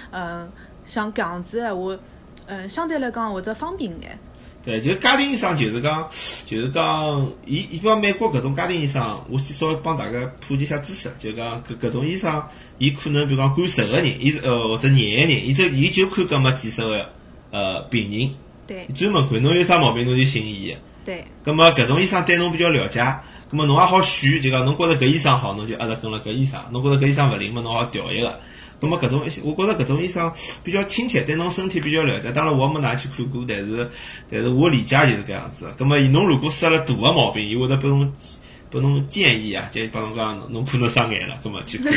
[0.09, 0.49] 呃，
[0.85, 1.97] 像搿样子闲话，
[2.45, 4.17] 呃，相对来讲会得方便眼。
[4.63, 6.07] 对，就家庭医生就是讲，
[6.45, 12.43] 就是讲，伊伊比方美国搿种家庭医生，我先稍微帮大家普及一下知识，就讲搿搿种医生，
[12.77, 17.09] 伊可能比如讲管十个人，伊是呃或者廿个人，伊就伊就看搿么几十个
[17.49, 18.29] 呃病人，
[18.67, 20.77] 对专门看侬有啥毛病侬就寻伊。
[21.03, 23.01] 对葛么搿种医生对侬比较了解，
[23.49, 28.39] 葛么侬也好选，就讲侬觉着搿医生好，侬就一直跟了搿医生；侬觉着搿医生勿灵嘛，侬好调一个。
[28.81, 32.31] 葛么搿种，我觉着搿种医生比较亲切，对侬身体比较了解。
[32.31, 33.87] 当然我也没哪去看过，但是
[34.29, 35.71] 但是我理解就是搿样子。
[35.77, 38.11] 葛么侬如果生了大个毛病，伊会得拨侬
[38.71, 41.93] 拨侬建议啊，就帮侬讲侬可能生眼了，葛么去看。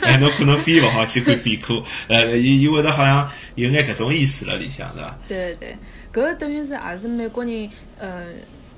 [0.00, 1.82] 哎，侬可能肺勿好，去看肺科。
[2.08, 5.18] 呃，伊伊会得好像有眼搿种意思辣里向，对伐？
[5.28, 5.76] 对对，
[6.12, 7.68] 搿等于是也是美国人
[7.98, 8.24] 呃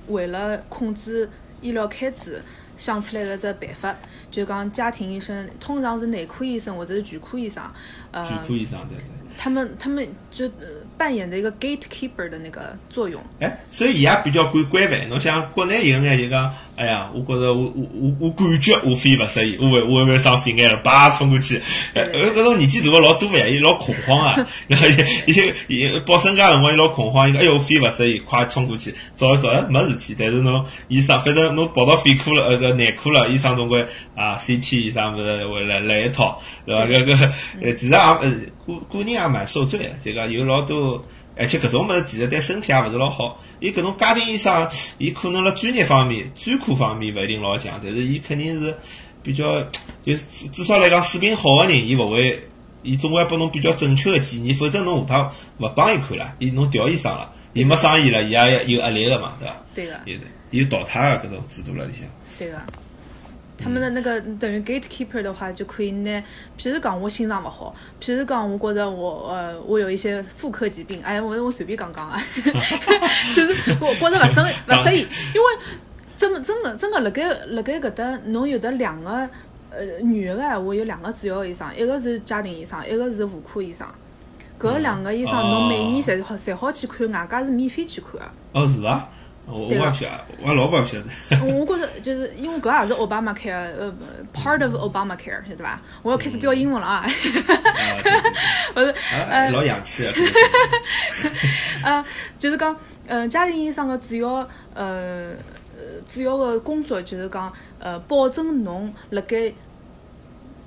[0.08, 2.42] 为了控制医疗开支
[2.76, 3.94] 想出来的只办法，
[4.30, 7.62] 就讲家庭医生通常是内科医生或者是全科医生，
[8.10, 9.04] 呃，全科医生对对。
[9.36, 13.20] 他们他们就、呃、扮演的一个 gatekeeper 的那个作用。
[13.40, 15.08] 哎，所以伊也比较管规范。
[15.08, 21.60] 侬像国内有眼就讲，哎呀，我觉着我我我我感觉我肺勿适意，我会我会伤肺癌了，叭冲过去。
[21.94, 24.34] 呃，对搿种年纪大个老多呀，伊老恐慌啊，
[24.66, 24.86] 然后
[25.26, 25.32] 伊
[25.68, 30.16] 伊伊报身家辰光伊老恐慌，伊讲哎哟我肺勿适意，快冲过去照一照，哎没事体。
[30.18, 36.86] 但是侬医生，反正侬跑到肺科了，呃个内科了，医生总归啊 CT 啥物事会来来一套，对伐？
[36.86, 37.32] 搿个
[37.62, 38.18] 呃其实也呃
[38.66, 41.04] 个个人也蛮受罪的，就讲有老多。
[41.36, 43.40] 而且搿种物事其实对身体也勿是老好。
[43.60, 44.68] 伊搿种家庭医生，
[44.98, 48.76] 伊可能辣专业方面、专科方面勿一定老强，但是伊肯定是
[49.22, 49.62] 比较，
[50.04, 50.14] 就
[50.52, 52.48] 至少来讲水平好个人，伊勿会，
[52.82, 59.56] 伊总归拨侬比较正确个建议，否则侬下趟勿帮伊看了，伊侬调医生了，伊没生意了，伊也有压力个嘛，对伐？
[59.74, 62.06] 对个，有的，有淘汰个搿种制度辣里向。
[62.38, 62.58] 对个。
[63.56, 66.10] 他们的那个等于 gatekeeper 的话，就可以拿，
[66.58, 72.20] 譬如讲我心脏勿好，譬如讲我觉着我呃我有一些妇科疾病，哎，我我随便讲讲啊，
[73.34, 75.46] 就是我觉着勿适勿适宜，因为
[76.16, 79.10] 真么真的真个辣盖辣盖搿搭，侬有的两个
[79.70, 83.86] 呃女个闲话有两个主要医生，一个是家庭医生，一个是妇科医生。
[84.56, 88.20] 搿两个医生侬每年侪好侪好去看，外加是免费去看个。
[88.52, 89.08] 哦，是伐？
[89.46, 91.44] 我我也不晓得，我老婆不晓得。
[91.44, 93.92] 我觉着就是因为搿也是奥巴马 care，呃
[94.32, 95.78] ，part of Obama care，晓得伐？
[96.02, 97.04] 我要开始标英文了啊！
[98.74, 98.94] 我是
[99.30, 100.12] 呃老洋气 的。
[101.82, 102.02] 呃，
[102.38, 102.74] 就是讲，
[103.06, 105.34] 嗯，家庭医生个主要呃
[106.08, 109.36] 主要个工作就是讲，呃，保证侬辣盖，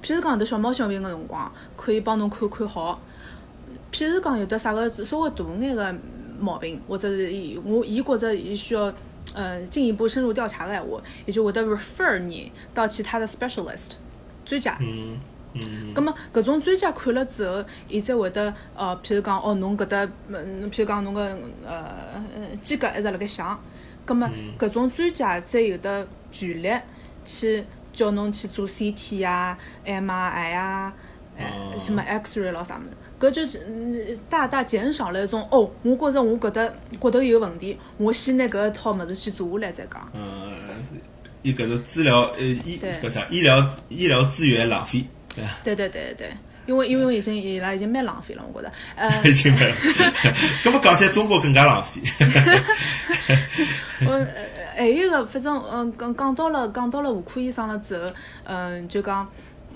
[0.04, 3.02] 譬如讲有得小毛小病个辰光，可以帮侬看看好。
[3.92, 5.96] 譬如讲有得啥个稍微大眼个。
[6.40, 8.94] 毛病，或者是伊我伊觉着伊需要
[9.34, 13.92] 呃进一步深入调查个闲话，伊就会得 refer 你到其他的 specialist
[14.46, 14.78] 专家。
[14.82, 15.20] 嗯
[15.54, 15.94] 嗯。
[15.94, 22.22] 咁么搿种专家看了之后，伊才会得呃，譬如讲哦，侬搿搭嗯，譬如讲侬个呃
[22.62, 23.60] 肌髻一直辣盖响，
[24.06, 26.70] 咁么搿种专家再有得权力
[27.26, 30.94] 去叫侬去做 CT 啊、MRI 啊。
[31.40, 33.42] 哎，什么 X-ray 咯啥物事，搿就
[34.30, 40.08] 大大减少了一种哦，我觉着我搿搭骨头有问题，我先拿搿一套物事去做下来再讲。
[40.14, 40.54] 嗯，
[41.42, 45.04] 伊搿是治疗呃医搿啥医疗医疗资源浪费，
[45.64, 46.30] 对对对对，
[46.68, 48.74] 因为因为已经伊拉已经蛮浪费了，我觉着。
[48.96, 49.62] 呃， 已经蛮，
[50.64, 52.02] 搿么讲起来中国更加浪费。
[54.06, 54.28] 我
[54.76, 58.12] 还有个，反正嗯，讲讲到了讲到了妇科医生了之后，
[58.44, 59.28] 嗯，就讲。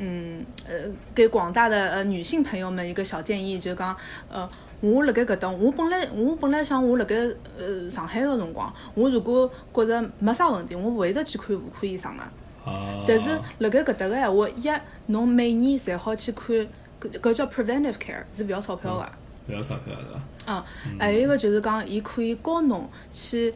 [0.04, 0.74] 嗯，呃，
[1.14, 3.96] 给广大的呃女性朋友们一个小建议，就是讲，
[4.30, 7.16] 呃，我辣盖搿搭，我本来我本来想我辣盖
[7.56, 12.24] 呃上海个辰光，我如果觉着没啥问题，我勿会得去看妇科医生个。
[12.66, 13.06] 哦。
[13.08, 16.56] 但是辣盖搿搭个闲话，一，侬每年侪好去看，
[17.00, 19.06] 搿搿叫 preventive care，是勿要钞票个。
[19.50, 20.12] 勿要钞票是
[20.48, 20.66] 伐？
[20.88, 20.98] 嗯。
[21.00, 23.54] 还有一个就是讲，伊可以教侬去，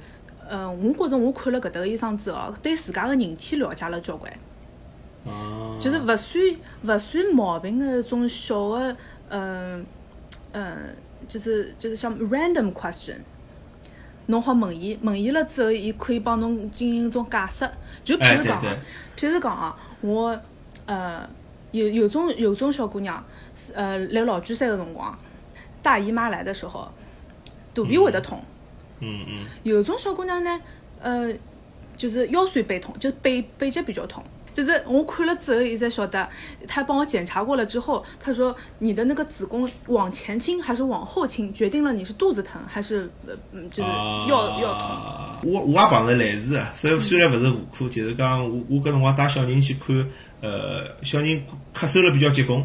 [0.47, 4.31] 呃，我觉着我看了搿搭个医生之后，对自家个人体了解了交关。
[5.79, 6.43] 就是勿算
[6.83, 8.95] 勿算毛病的一种小的，
[9.29, 9.85] 嗯
[10.53, 10.95] 嗯，
[11.27, 13.17] 就是就是像 random question，
[14.27, 17.69] 侬好问伊，问伊了之后，伊可以帮侬进行一种解释。
[18.03, 18.61] 就譬如讲，
[19.17, 20.39] 譬如讲啊，我
[20.85, 21.27] 呃
[21.71, 23.23] 有有种有种小姑娘，
[23.73, 25.17] 呃来老居山的辰光，
[25.81, 26.89] 大姨妈来的时候，
[27.73, 28.41] 肚皮会得痛。
[28.99, 29.45] 嗯嗯。
[29.63, 30.61] 有种小姑娘呢，
[31.01, 31.33] 呃，
[31.97, 34.23] 就是腰酸背痛，就是背背脊比较痛。
[34.55, 36.27] 就是我看了之后，伊才晓得，
[36.65, 43.11] 他帮我检查过了之后，他说你的那个子宫往前倾还是往后倾，决定了你是肚子疼还是
[43.51, 43.89] 嗯，就是
[44.29, 44.89] 要要痛。
[45.43, 50.07] 我我也碰着类似的，虽然虽然勿是妇科，就是讲我我搿辰光带小人去看，
[50.39, 51.43] 呃，小人
[51.77, 52.63] 咳嗽了比较结棍，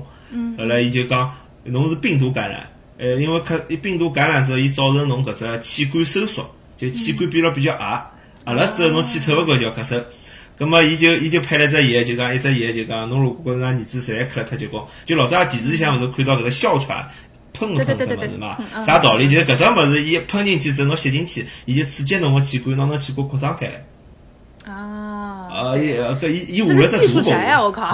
[0.57, 6.49] 后来伊就讲侬是病毒感染，呃，因为咳病毒感染之后，伊造成侬搿只气管收缩，
[6.79, 8.07] 就气管变了比较矮，
[8.45, 10.01] 矮了之后侬气透勿过就要咳嗽。
[10.61, 17.09] 咁么，伊就伊就配了一只药，就讲一只药，就讲侬如果觉着㑚儿子实在咳了太结棍，就老早电视里向勿是看到搿个哮喘
[17.55, 18.59] 喷喷只物事嘛？
[18.85, 19.27] 啥道理？
[19.27, 23.85] 就是搿只物事，伊喷进去之后，侬吸进去，伊就刺激侬个气管，让侬气管扩张开来。
[24.71, 25.00] 啊！
[25.61, 25.93] 啊，伊
[26.25, 27.93] 搿伊伊画了只图呀，我靠！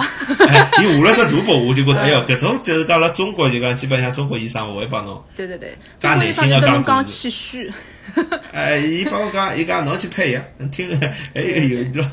[0.81, 5.21] 伊画了只图报，我就觉得， 哎哟，搿种就是讲辣中国就讲，基本上中国医生勿会帮侬。
[5.35, 7.71] 对对对，中国医生就跟侬讲气虚。
[8.53, 10.89] 哎，伊帮我讲，伊讲侬去配药，听
[11.35, 12.05] 哎有有。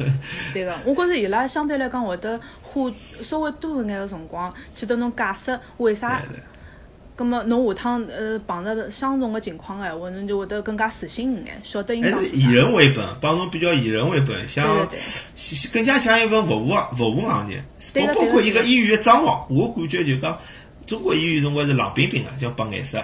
[0.53, 2.91] 对个，我觉着伊拉相对来讲会得花
[3.23, 6.21] 稍微多一眼个辰光，去得侬解释为啥。
[7.17, 14.67] 咁么侬下趟呃碰着相同个情况个闲话，侬就会得更加自信一眼，晓得应当还是以人为本，帮侬比较以人为本，像
[15.73, 17.65] 更加像一份服务服务行业。
[17.95, 20.37] 包包括一个医院的装潢，我感觉就讲
[20.87, 23.01] 中国医院总归是冷冰冰个，像白颜色。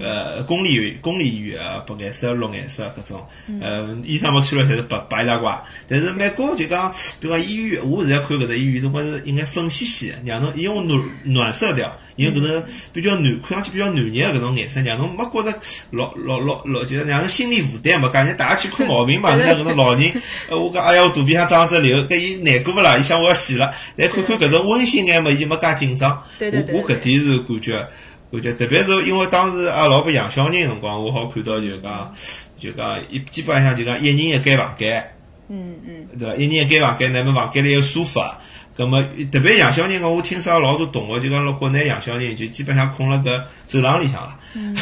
[0.00, 3.26] 呃，公立医院、公立医院啊，白颜色、绿颜色搿种，
[3.60, 5.60] 呃，医生嘛穿了侪是白白大褂。
[5.88, 15.58] 但是美国就讲，比如讲医院，我现在看搿只医院，总归是应该粉兮兮的，让侬用暖暖色调，用搿种比较暖，看上去比较暖热的搿种颜色，让侬没觉着
[15.90, 18.08] 老老老老，就是让侬心理负担嘛。
[18.08, 20.12] 感觉大家去看毛病嘛， 像搿种老人，
[20.48, 22.96] 呃，我讲哎呀，我肚皮上长只瘤，搿伊难过勿啦？
[22.96, 23.74] 伊想我要死了。
[23.96, 26.22] 来看看搿种温馨眼嘛，伊就没介紧张。
[26.40, 27.88] 我我搿点是感觉。
[28.34, 32.12] 感觉特别是因为当时阿拉老婆养小人辰光，我好看到就讲，
[32.58, 35.12] 就讲一基本上就讲一人一间房间，
[35.48, 36.34] 嗯嗯，对伐？
[36.36, 38.40] 一人一间房间，那么房间里有沙发，
[38.76, 44.76] 葛么特别养小人个，我听说老多同学就讲，辣国内养小人就基本上困辣个走廊里向了，嗯，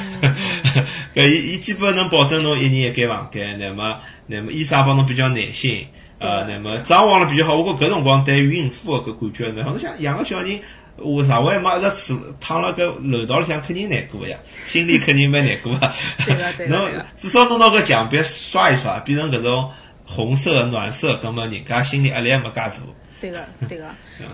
[1.15, 5.87] 搿伊伊基本能保证侬一人一间房间，那么那么医生帮侬比较耐心。
[6.19, 9.73] 呃，那么装潢了比较好，我觉搿辰光对于孕妇个搿感觉蛮好。
[9.73, 10.61] 侬想养个小人，
[10.97, 15.93] 我上回嘛一直住躺辣搿楼道里向，肯定难过呀，心里肯定蛮难过个。
[16.27, 16.77] 对个对 个。
[16.77, 19.71] 侬至少弄到搿墙壁刷一刷，变成搿种
[20.05, 22.73] 红色暖色，葛末人家心里压力也没介大。
[23.21, 23.87] 对个 对个。
[24.21, 24.27] 嗯。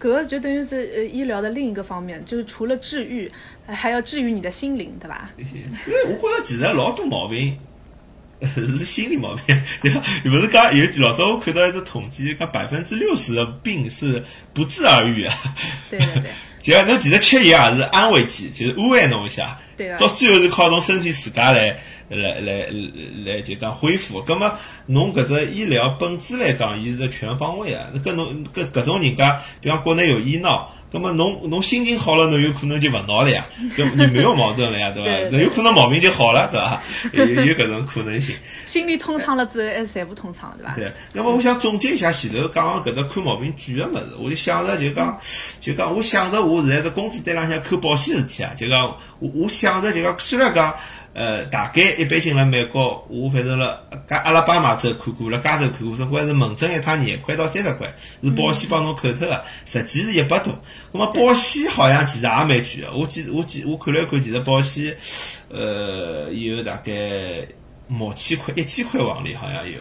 [0.00, 3.28] 搿个就等于是呃医疗的另一个方面，就是除了治愈，
[3.66, 5.32] 还要治愈你的心灵，对吧？
[5.36, 7.58] 因为我觉着其实老多毛病
[8.54, 10.02] 是 心理毛病，对吧？
[10.24, 15.34] 不是讲有老早我看到一只统计，讲百分之六十的病是不治而愈啊。
[15.88, 16.30] 对对对。
[16.60, 19.58] 就讲侬其实吃药也是安慰剂，就是安慰侬一下。
[19.76, 21.80] 对到最后是靠侬身体自家来。
[22.08, 22.66] 来来
[23.24, 24.22] 来，就讲恢复。
[24.22, 24.52] 葛么，
[24.86, 27.86] 侬搿只医疗本质来讲，伊是全方位啊。
[28.04, 33.46] 搿侬搿搿种人家，比方国内有医闹，葛么侬侬心情好了，侬有可能就勿闹了呀，
[33.76, 35.28] 就你没有矛盾了呀，对伐？
[35.30, 36.82] 那有可能毛病就好了，对伐？
[37.12, 38.34] 有有搿种可能性。
[38.64, 40.74] 心里通畅了之后，还是财务通畅，对伐？
[40.74, 40.90] 对。
[41.12, 45.18] 那么我想总结一下前头讲搿只看毛病举个物事，我就想着就讲，
[45.60, 50.74] 就讲我想着我现在在工资单浪向扣保险事体啊，就讲我我想着就讲虽然讲。
[51.18, 57.92] 呃，大概一般性辣美国，我反正辣加阿拉巴马州看过，辣加州看过，总归是门诊一趟廿块到三十块，
[58.22, 60.56] 是保险帮侬扣脱个，实际是一百多。
[60.92, 64.96] 那么保险好像其实也蛮贵个，我记我记我看了一看，其实保险，
[65.48, 66.92] 呃，有大概
[67.88, 69.80] 毛千块、一千块往里好像有。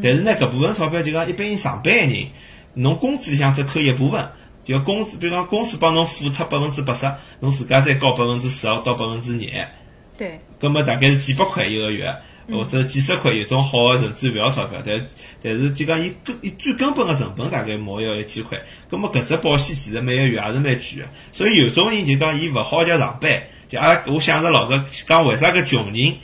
[0.00, 2.28] 但是呢，搿部分钞票就讲一般性上班个人，
[2.74, 4.24] 侬工资里向只扣一部分，
[4.62, 9.68] 就工资，比如讲公司帮侬付脱百分之八十，侬自家再交百分之十二到百分之廿。
[10.16, 12.14] 对，葛么大概是几百块一个月，
[12.50, 15.04] 或者几十块，有种好的甚至勿要钞票，但
[15.42, 18.58] 但是就讲伊根伊最根本的成本大概毛要一千块，
[18.88, 26.14] 葛么搿只保险其实每个月也是蛮贵的，所以有种人就讲伊勿好叫上班，就阿拉我想着老早讲为啥个穷人，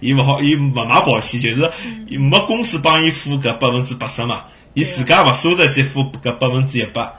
[0.00, 1.72] 伊勿好伊勿买保险，就是
[2.18, 4.44] 没公司帮伊付搿百分之八十嘛，
[4.74, 7.10] 伊自家勿舍得去付搿百分之一百。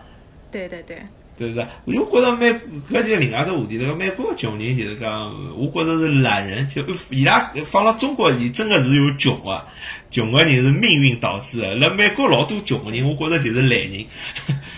[0.51, 0.97] 对对对。
[1.37, 1.67] 对不对？
[1.85, 2.51] 我就觉着美，
[2.91, 3.77] 搿就另外只话题。
[3.77, 6.67] 个美国个穷人就是讲，我觉着是懒人。
[6.69, 9.63] 就伊拉放辣中国，伊真个是有穷个，
[10.09, 11.75] 穷个人是命运导致的。
[11.75, 14.05] 辣美国老多穷个人，我觉着就是懒人。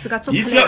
[0.04, 0.66] 自家做出来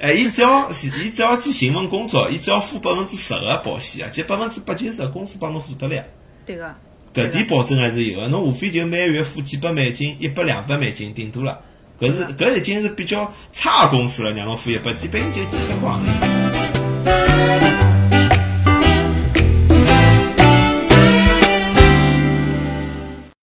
[0.00, 6.04] 哎，伊只要伊只要去寻份工作，伊只要付百分之十个保险啊，其实百分之八九十公司帮侬付得了。
[6.46, 6.74] 对个。
[7.14, 11.60] 搿点保证还是有个，侬无非就每个月付几百美金，一百两百美金顶多了。
[12.00, 17.93] 搿是搿已经是比较差公司了，让侬付一百，基本就几十块行钿。